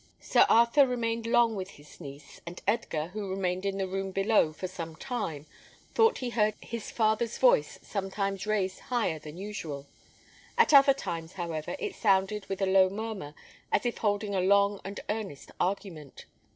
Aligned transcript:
Sir 0.19 0.47
Arthur 0.49 0.87
remained 0.87 1.27
long 1.27 1.55
with 1.55 1.69
his 1.77 2.01
niece; 2.01 2.41
and 2.47 2.59
Edgar, 2.65 3.09
who 3.09 3.29
remained 3.29 3.67
in 3.67 3.77
the 3.77 3.85
room 3.87 4.09
below 4.09 4.51
for 4.51 4.67
some 4.67 4.95
time, 4.95 5.45
thought 5.93 6.17
he 6.17 6.31
heard 6.31 6.55
his 6.59 6.89
father's 6.89 7.37
voice 7.37 7.77
sometimes 7.83 8.47
raised 8.47 8.79
higher 8.79 9.19
than 9.19 9.37
usual. 9.37 9.85
At 10.57 10.73
other 10.73 10.95
times, 10.95 11.33
however, 11.33 11.75
it 11.77 11.93
sounded 11.93 12.47
with 12.47 12.63
a 12.63 12.65
low 12.65 12.89
murmur, 12.89 13.35
as 13.71 13.85
if 13.85 13.99
holding 13.99 14.33
a 14.33 14.41
long 14.41 14.81
and 14.83 14.99
earnest 15.07 15.51
argument. 15.59 16.25